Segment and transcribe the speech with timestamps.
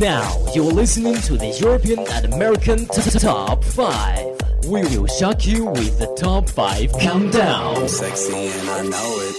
[0.00, 4.68] Now you're listening to the European and American t- t- Top 5.
[4.68, 7.88] We will shock you with the Top 5 Countdown.
[7.88, 9.36] Sexy and I know it.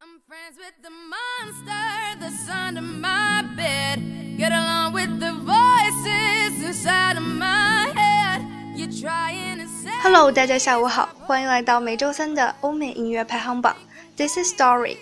[0.00, 4.00] I'm friends with the monster that's under my bed.
[4.36, 8.42] Get along with the voices inside of my head.
[8.76, 9.90] You're trying to say.
[10.02, 13.74] Hello，大家下午好，欢迎来到每周三的欧美音乐排行榜。
[14.16, 14.98] This is Doric。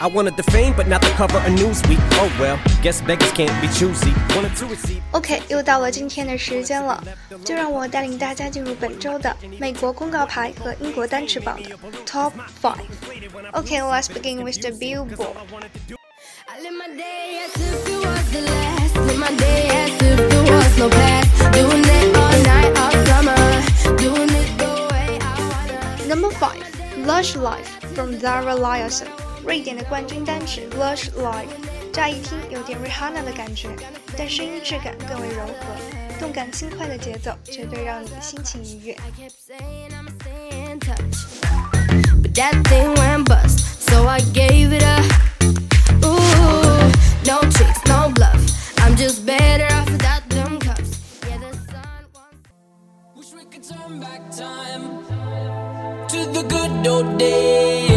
[0.00, 1.98] I wanted the fame, but not the cover of Newsweek.
[2.18, 4.12] Oh well, guess beggars can't be choosy.
[4.34, 5.00] Wanted to receive.
[5.12, 7.02] OK，又到了今天的时间了，
[7.44, 11.70] 就让我带领大家进入本周的美国公告牌和英国单词榜的
[12.04, 12.74] Top Five。
[13.52, 15.36] OK，let's、okay, begin with the Billboard。
[16.46, 18.96] I live my day as if it was the last.
[18.96, 21.52] Live my day as if there was no past.
[21.52, 23.96] Doing it all night, all summer.
[23.96, 26.08] Doing it the way I wanna.
[26.08, 26.62] Number five,
[27.06, 29.08] Lush Life from Zara Larsson.
[29.45, 31.47] 瑞典的冠军单曲 Lush Life，
[31.91, 33.69] 乍一听有点 Rihanna 的感觉，
[34.17, 38.97] 但声音质感更为柔和，动感轻快的节奏绝对让你心情愉悦。
[39.17, 41.25] kept saying I'ma stay in touch.
[42.21, 45.05] But that thing went bust, so I gave it up.
[46.03, 46.91] Ooh,
[47.25, 48.39] no tricks, no bluff.
[48.79, 50.99] I'm just better off without them cuffs.
[51.27, 52.49] Yeah, the sun wants.
[53.15, 55.03] Wish we could turn back time
[56.07, 57.92] to the good old days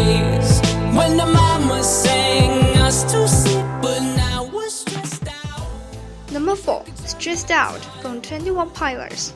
[6.30, 9.30] Number four, Stressed Out from Twenty One Pilots，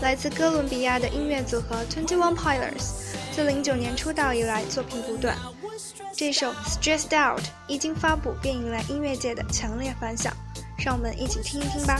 [0.00, 2.92] 来自哥伦比亚的音乐组合 Twenty One Pilots，
[3.32, 5.36] 自零九年出道以来作品不断。
[6.14, 10.32] 这首 Stressed Out 一经发布便引来音乐界的强烈反响，
[10.76, 11.98] 让我们一起听一听吧。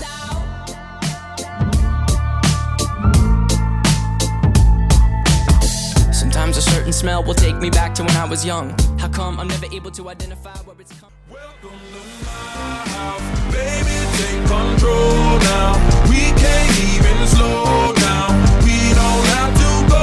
[6.89, 8.75] certain smell will take me back to when I was young.
[8.99, 10.93] How come I'm never able to identify where it's
[11.29, 15.77] Welcome to my house, baby, take control now.
[16.09, 18.33] We can't even slow down.
[18.65, 20.03] We don't have to go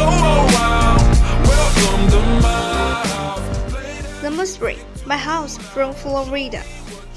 [0.61, 1.01] a.
[1.49, 4.21] Welcome to my house.
[4.21, 6.61] Number three, My House from Flo Rida，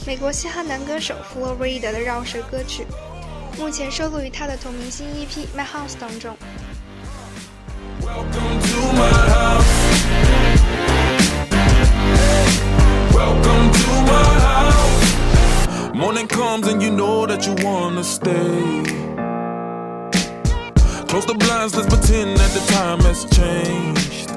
[0.07, 2.87] 美国嘻哈男歌手 Flo Rida 的饶舌歌曲，
[3.59, 6.35] 目前收录于他的同名新 EP《My House》当中。
[17.99, 18.83] Wanna stay.
[21.09, 24.29] Close the blinds, let's pretend that the time has changed.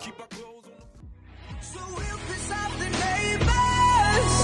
[0.00, 0.82] Keep our clothes on.
[1.60, 4.34] So we'll piss off the neighbors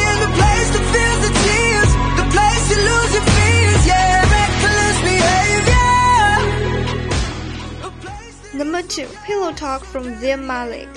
[0.00, 4.98] in the place that feels the tears, the place you lose your fears, yeah, reckless
[5.12, 5.94] behavior.
[7.86, 10.88] A place that Number two, Pillow Talk from Zayn Malik，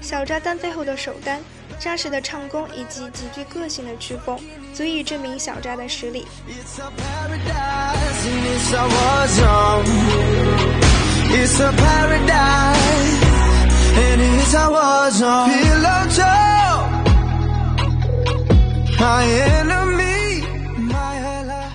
[0.00, 1.40] 小扎单飞后的首单，
[1.78, 4.38] 扎实的唱功以及极具个性的曲风，
[4.72, 6.26] 足以证明小扎的实力。
[6.48, 9.84] it's a paradise and it's a war zone.
[11.28, 13.22] It's a paradise
[13.98, 15.50] and it's a war zone.
[15.50, 16.86] Pillow talk,
[19.00, 20.44] my enemy,
[20.78, 21.68] my ally.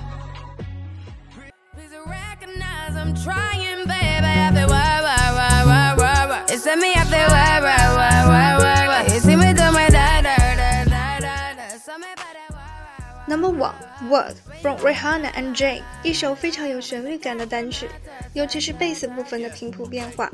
[1.76, 4.26] Please recognize I'm trying, baby.
[4.26, 6.44] I feel why, why, why, why, why, why.
[6.48, 8.15] It's me, I feel why, why, why,
[13.29, 13.75] Number one,
[14.09, 17.89] Work from Rihanna and Jay，一首非常有旋律感的单曲，
[18.35, 20.31] 尤其是贝斯部分的频谱变化，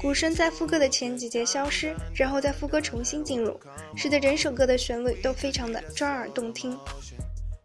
[0.00, 3.58] 鼓声在副歌的前几节消失，然后在副歌重新进入，
[3.96, 6.78] 使得整首歌的旋律都非常的抓耳动听。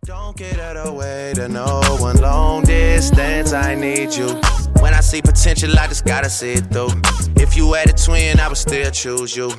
[0.07, 3.55] Don't get out of the way to no one long distance.
[3.55, 4.39] I need you.
[4.81, 6.91] When I see potential, I just gotta see it through.
[7.47, 9.51] If you had a twin, I would still choose you.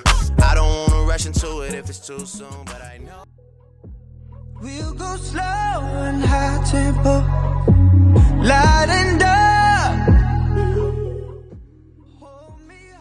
[0.42, 3.22] I don't wanna rush into it if it's too soon, but I know.
[4.60, 7.14] We'll go slow and high tempo,
[8.42, 9.96] light and dark.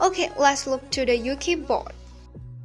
[0.02, 1.92] Okay, let's look to the UK board.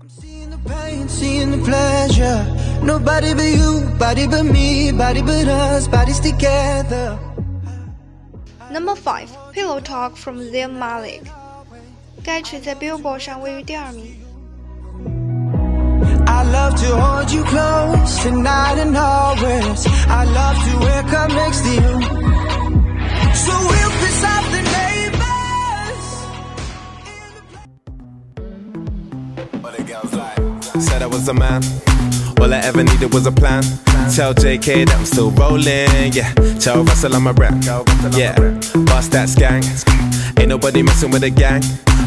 [0.02, 2.38] I'm seeing the pain, seeing the pleasure.
[2.82, 7.18] Nobody but you, body but me, body but us, bodies together.
[8.70, 11.22] Number five, Pillow Talk from Zayn Malik。
[12.23, 14.15] 该曲在 Billboard 上位于第二名。
[16.27, 19.85] I love to hold you close tonight and always.
[20.07, 22.01] I love to wake up next to you.
[23.33, 25.25] So we'll piss off the neighbors.
[30.83, 31.61] Said I was a man.
[32.39, 33.63] All I ever needed was a plan.
[34.13, 36.13] Tell JK that I'm still rolling.
[36.13, 36.33] Yeah.
[36.59, 37.53] Tell Russell I'm a rap.
[38.13, 38.35] Yeah.
[38.85, 39.65] Bust that skank.
[40.39, 41.61] Ain't nobody messing with a gang.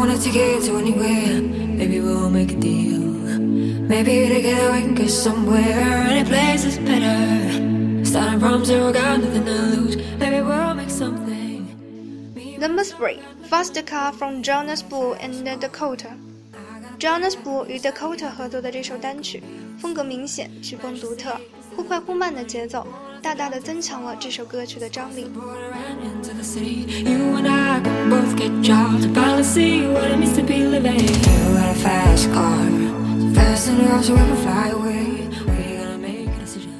[0.00, 1.42] wanna take it to anywhere.
[1.42, 3.00] Maybe we'll make a deal.
[3.88, 6.06] Maybe together we can get somewhere.
[6.08, 8.04] Any place is better.
[8.04, 9.96] Starting from zero, got nothing to lose.
[10.18, 11.66] Maybe we'll make something.
[12.58, 13.20] Number three,
[13.50, 19.42] Fast Car from Jonas Blue and Dakota。Jonas Blue 与 Dakota 合作的这首单曲，
[19.78, 21.36] 风格明显，曲风独特，
[21.76, 22.86] 忽快忽慢的节奏，
[23.20, 25.26] 大大的增强了这首歌曲的张力。
[26.01, 26.85] Ran into the city.
[27.09, 29.05] You and I can both get jobs.
[29.07, 30.99] Finally see what it means to be living.
[30.99, 32.65] You got a fast car.
[33.19, 35.27] So fast enough so we can fly away.
[35.45, 36.73] We're gonna make a decision.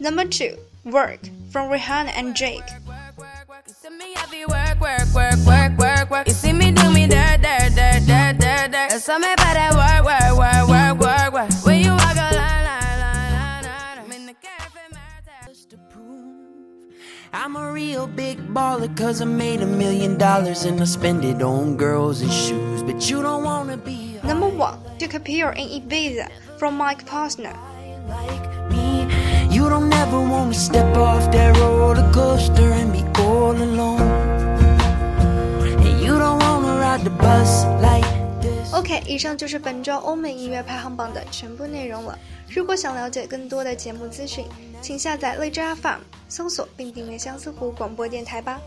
[0.00, 1.20] Number two, Work
[1.50, 6.26] from Rihanna and Drake。You see me heavy work, work, work, work, work, work.
[6.44, 8.45] Me do me dirt, dirt, dirt, dirt, dirt, dirt.
[8.96, 11.66] There's something about that work, work, work, work, work, work.
[11.66, 13.98] When you walk a line, line, line, line, line.
[13.98, 16.94] I'm in the cafe, my Just to prove
[17.30, 21.42] I'm a real big baller cause I made a million dollars and I spend it
[21.42, 22.82] on girls and shoes.
[22.82, 27.04] But you don't wanna be a Number one, Took a Pill in Ibiza from Mike
[27.04, 29.04] Posner。like me.
[29.54, 34.00] You don't ever wanna step off that roller coaster and be all alone.
[35.84, 37.95] And you don't wanna ride the bus like this.
[38.76, 42.16] OK，以上就是本周欧美音乐排行榜的全部内容了。
[42.46, 44.44] 如果想了解更多的节目资讯，
[44.82, 48.60] 请下载荔枝 FM，搜索并订阅相思湖广播电台吧。